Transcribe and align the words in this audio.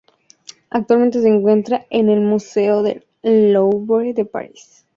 Actualmente 0.71 1.21
se 1.21 1.27
encuentra 1.27 1.85
en 1.91 2.09
el 2.09 2.21
Museo 2.21 2.81
del 2.81 3.05
Louvre 3.21 4.13
de 4.15 4.25
París. 4.25 4.83